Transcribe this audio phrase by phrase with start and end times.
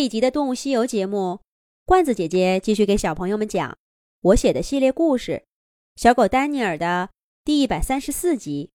[0.00, 1.40] 这一集的《动物西游》节目，
[1.84, 3.76] 罐子姐姐继续给小朋友们讲
[4.22, 5.32] 我写的系列故事
[6.00, 7.10] 《小狗丹尼尔》的
[7.44, 8.70] 第一百三十四集。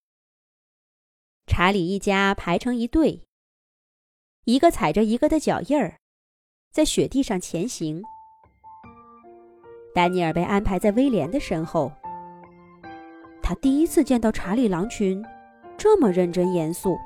[1.48, 3.24] 查理一家排成一队，
[4.44, 5.98] 一个踩着一个的脚印儿，
[6.70, 8.00] 在雪地上前行。
[9.92, 11.90] 丹尼尔被安排在威廉的身后。
[13.42, 15.20] 他第一次见到查理狼群
[15.76, 16.96] 这么认真严肃。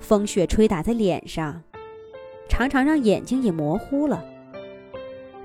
[0.00, 1.62] 风雪吹打在脸上。
[2.48, 4.24] 常常让眼睛也模糊了，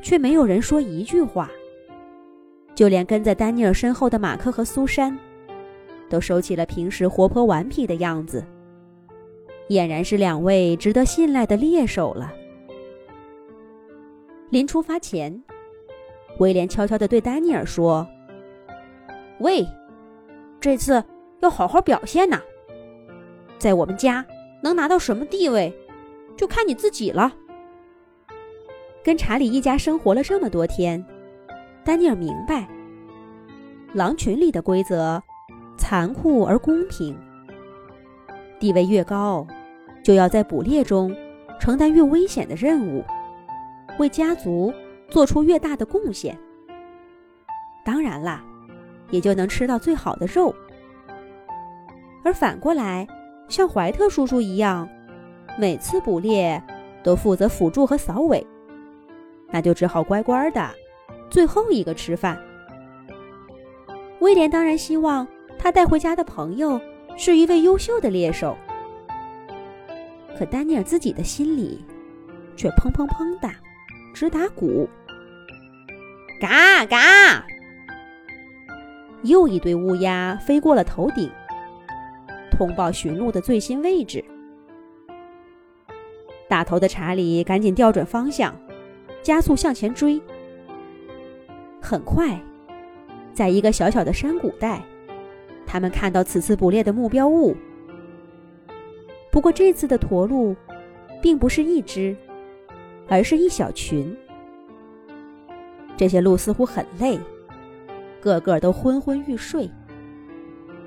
[0.02, 1.50] 却没有人说一句话。
[2.74, 5.18] 就连跟在丹尼尔身后的马克和苏珊，
[6.10, 8.44] 都收起了平时活泼顽皮的样子，
[9.70, 12.34] 俨然是两位值得信赖的猎手了。
[14.50, 15.44] 临出发前，
[16.40, 18.08] 威廉悄悄地对丹尼尔说
[19.40, 19.66] ：“喂，
[20.60, 21.04] 这次
[21.42, 22.42] 要好好表现呐，
[23.58, 24.26] 在我们家
[24.64, 25.74] 能拿到什么地位？”
[26.36, 27.34] 就看你自己了。
[29.04, 31.04] 跟查理一家生活了这么多天，
[31.84, 32.68] 丹尼尔明白，
[33.94, 35.22] 狼群里的规则
[35.78, 37.18] 残酷而公平。
[38.60, 39.48] 地位越高，
[40.04, 41.16] 就要在捕猎中
[41.60, 43.04] 承担越危险的任务，
[43.98, 44.72] 为家族
[45.10, 46.38] 做出越大的贡献。
[47.84, 48.44] 当然啦，
[49.10, 50.54] 也就能吃到最好的肉。
[52.24, 53.08] 而反过来，
[53.50, 54.88] 像怀特叔叔一样。
[55.58, 56.62] 每次捕猎
[57.04, 58.46] 都负责辅助和扫尾，
[59.50, 60.70] 那就只好乖乖的，
[61.30, 62.38] 最后一个吃饭。
[64.20, 65.28] 威廉当然希望
[65.58, 66.80] 他带回家的朋友
[67.18, 68.56] 是一位优秀的猎手，
[70.38, 71.84] 可丹尼尔自己的心里
[72.56, 73.50] 却砰砰砰的
[74.14, 74.88] 直打鼓。
[76.40, 77.46] 嘎嘎！
[79.24, 81.30] 又一堆乌鸦飞过了头顶，
[82.50, 84.24] 通报驯鹿的最新位置。
[86.52, 88.54] 大头的查理赶紧调转方向，
[89.24, 90.22] 加速向前追。
[91.80, 92.38] 很快，
[93.34, 94.84] 在一个小小的山谷带，
[95.66, 97.56] 他们看到此次捕猎的目标物。
[99.32, 100.54] 不过这次的驼鹿，
[101.22, 102.14] 并不是一只，
[103.08, 104.14] 而是一小群。
[105.96, 107.18] 这些鹿似乎很累，
[108.20, 109.72] 个个都昏昏欲睡。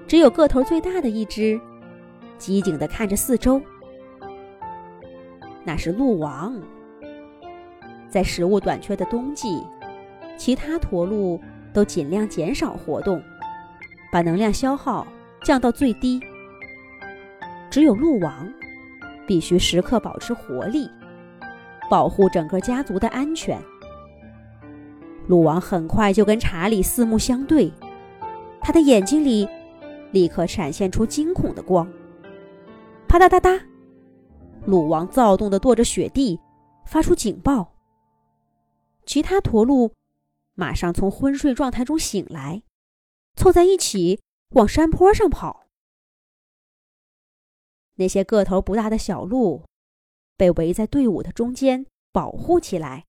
[0.07, 1.59] 只有个头最大的一只，
[2.37, 3.59] 机警地看着四周。
[5.65, 6.55] 那是鹿王。
[8.09, 9.61] 在食物短缺的冬季，
[10.37, 11.41] 其他驼鹿
[11.73, 13.21] 都尽量减少活动，
[14.13, 15.07] 把能量消耗
[15.43, 16.21] 降到最低。
[17.71, 18.49] 只有鹿王
[19.27, 20.89] 必须时刻保持活力，
[21.91, 23.61] 保护整个家族的安全。
[25.27, 27.73] 鹿王很快就跟查理四目相对，
[28.61, 29.49] 他的眼睛里
[30.13, 31.89] 立刻闪现出惊恐的光。
[33.09, 33.74] 啪嗒嗒嗒。
[34.67, 36.41] 鹿王躁动地跺着雪地，
[36.87, 37.75] 发出警报。
[39.05, 39.93] 其他驼鹿
[40.55, 42.63] 马上从昏睡状态中醒来，
[43.37, 44.21] 凑在一起
[44.51, 45.67] 往山坡上跑。
[47.97, 49.67] 那些个头不大的小鹿
[50.37, 53.05] 被围在队伍的中间，保护起来。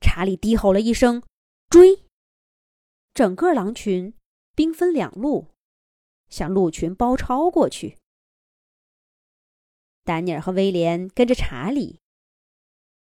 [0.00, 1.22] 查理低吼了一声
[1.68, 2.04] ：“追！”
[3.12, 4.14] 整个狼群
[4.54, 5.48] 兵分两路，
[6.28, 7.98] 向鹿群包抄过去。
[10.06, 11.98] 丹尼尔和威廉跟着查理，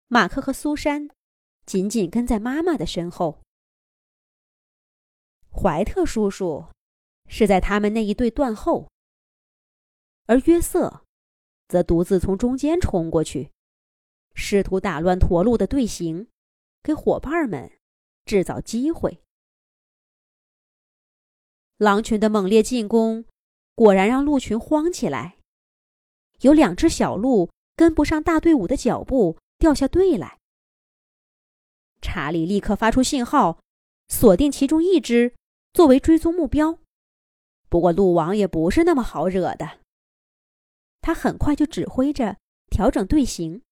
[0.08, 1.08] 马克和苏珊
[1.64, 3.40] 紧紧跟在妈妈的身后。
[5.50, 6.66] 怀特叔叔
[7.26, 8.90] 是在他们那一队断后，
[10.26, 11.02] 而约瑟
[11.66, 13.50] 则独自从中间冲过去，
[14.34, 16.28] 试图打乱驼鹿的队形，
[16.82, 17.72] 给伙伴们
[18.26, 19.22] 制造机会。
[21.78, 23.24] 狼群的猛烈进攻
[23.74, 25.38] 果然让鹿群慌起来。
[26.42, 30.38] 有两只小鹿跟不上大队伍的脚步，掉下队来。
[32.00, 33.60] 查理立刻发出信号，
[34.08, 35.34] 锁定其中一只
[35.72, 36.78] 作为追踪目标。
[37.68, 39.78] 不过鹿王也不是那么好惹的，
[41.00, 42.36] 他很快就指挥着
[42.70, 43.62] 调整队形，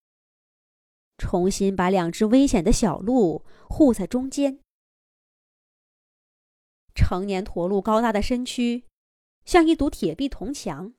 [1.19, 4.61] 重新把两只危险的小鹿护在中间。
[6.95, 8.85] 成年驼鹿高大的身躯
[9.45, 10.95] 像一堵铁壁铜墙。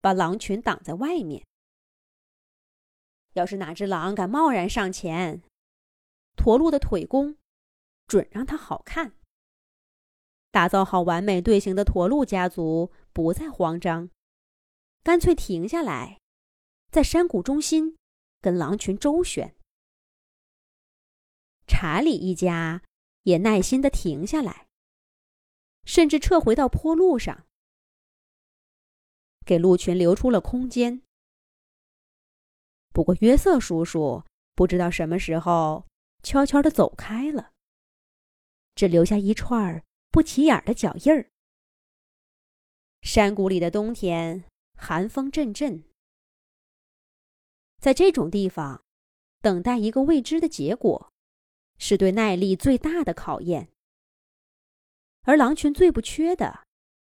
[0.00, 1.46] 把狼群挡在外面。
[3.34, 5.42] 要是哪只狼敢贸然上前，
[6.36, 7.36] 驼鹿的腿功
[8.06, 9.12] 准让它好看。
[10.50, 14.10] 打造好完美队形的驼鹿家族不再慌张，
[15.04, 16.20] 干脆停下来，
[16.90, 17.96] 在山谷中心
[18.40, 19.54] 跟狼群周旋。
[21.68, 22.82] 查理一家
[23.22, 24.66] 也耐心的停下来，
[25.84, 27.46] 甚至撤回到坡路上。
[29.50, 31.02] 给鹿群留出了空间。
[32.92, 34.22] 不过约瑟叔叔
[34.54, 35.88] 不知道什么时候
[36.22, 37.50] 悄悄地走开了，
[38.76, 41.28] 只留下一串不起眼的脚印儿。
[43.02, 44.44] 山谷里的冬天，
[44.76, 45.82] 寒风阵阵。
[47.80, 48.84] 在这种地方，
[49.40, 51.12] 等待一个未知的结果，
[51.76, 53.68] 是对耐力最大的考验。
[55.22, 56.68] 而狼群最不缺的，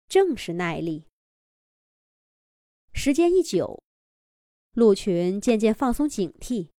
[0.08, 1.06] 正是耐力。
[2.94, 3.84] 时间一久，
[4.74, 6.70] 鹿群渐渐放松警惕。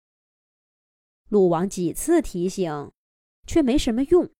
[1.28, 2.92] 鹿王几次提醒，
[3.46, 4.30] 却没什么用。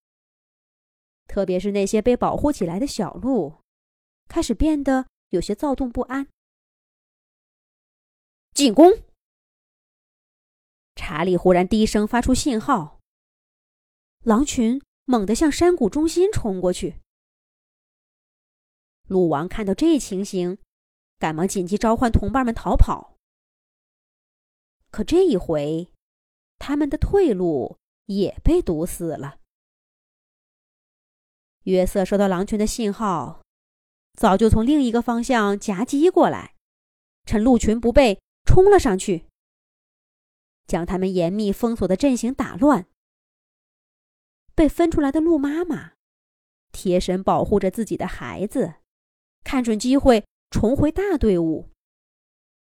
[1.26, 3.60] 特别是那些被保护起来的小鹿。
[4.26, 6.28] 开始变得有些躁动不安。
[8.54, 9.02] 进攻！
[10.94, 13.00] 查理忽然低声发出信号，
[14.20, 17.00] 狼群猛地向山谷中心冲过去。
[19.06, 20.56] 鹿王看到这情形，
[21.18, 23.16] 赶忙紧急召唤同伴们逃跑。
[24.90, 25.90] 可这一回，
[26.58, 29.40] 他们的退路也被堵死了。
[31.64, 33.40] 约瑟收到狼群的信号。
[34.16, 36.54] 早就从另一个方向夹击过来，
[37.24, 39.26] 趁鹿群不备，冲了上去，
[40.68, 42.86] 将他们严密封锁的阵型打乱。
[44.54, 45.94] 被分出来的鹿妈妈，
[46.70, 48.74] 贴身保护着自己的孩子，
[49.42, 50.24] 看准机会
[50.54, 51.68] 重回大队伍。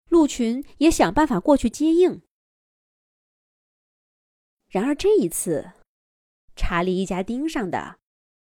[0.09, 2.23] 鹿群也想办法过去接应。
[4.67, 5.73] 然而这一次，
[6.55, 7.99] 查理一家盯上的，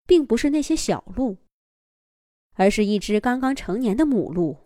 [0.08, 1.38] 并不是那些小鹿。
[2.56, 4.58] 而是一只刚刚成年的母鹿。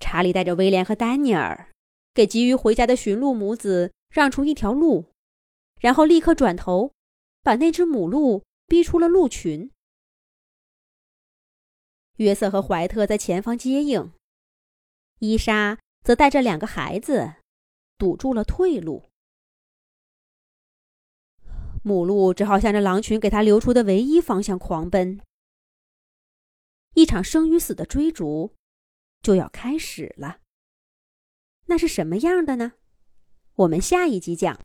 [0.00, 1.70] 查理带着威廉和丹尼尔，
[2.12, 5.12] 给急于回家的驯鹿母子让出一条路，
[5.80, 6.92] 然后立刻转头，
[7.42, 9.70] 把那只母鹿逼出了鹿群。
[12.16, 14.12] 约瑟和怀特在前方接应，
[15.18, 17.34] 伊莎则带着两个孩子，
[17.98, 19.10] 堵住了退路。
[21.82, 25.20] 母鹿只好向着狼群给他留出的唯一方向狂奔。
[26.94, 28.54] 一场生与死的追逐
[29.20, 30.38] 就要开始了。
[31.66, 32.72] 那是什么样的呢？
[33.56, 34.64] 我们下一集讲。